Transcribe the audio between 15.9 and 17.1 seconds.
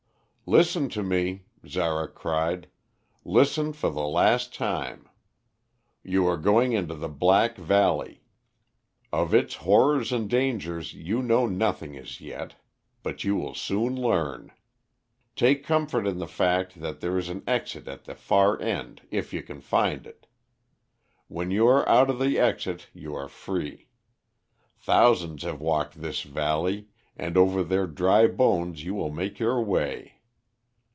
in the fact that